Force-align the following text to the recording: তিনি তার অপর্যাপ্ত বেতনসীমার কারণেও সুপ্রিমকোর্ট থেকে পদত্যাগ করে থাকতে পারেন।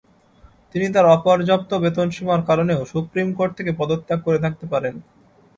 তিনি 0.75 0.87
তার 0.93 1.05
অপর্যাপ্ত 1.09 1.71
বেতনসীমার 1.83 2.41
কারণেও 2.49 2.81
সুপ্রিমকোর্ট 2.91 3.51
থেকে 3.57 3.71
পদত্যাগ 3.79 4.19
করে 4.25 4.39
থাকতে 4.45 4.65
পারেন। 4.73 4.95